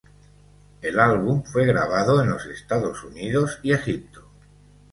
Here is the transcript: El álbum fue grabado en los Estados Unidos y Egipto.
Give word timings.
El 0.81 0.99
álbum 0.99 1.43
fue 1.43 1.63
grabado 1.67 2.23
en 2.23 2.31
los 2.31 2.47
Estados 2.47 3.03
Unidos 3.03 3.59
y 3.61 3.71
Egipto. 3.73 4.23